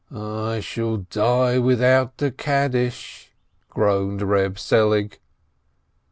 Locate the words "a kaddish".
2.23-3.31